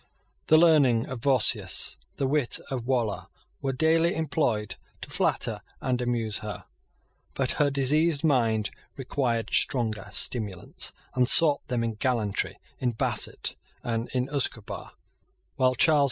[0.47, 3.27] The learning of Vossius, the wit of Waller,
[3.61, 6.65] were daily employed to flatter and amuse her.
[7.35, 13.53] But her diseased mind required stronger stimulants, and sought them in gallantry, in basset,
[13.83, 14.89] and in usquebaugh.
[15.57, 15.99] While Charles.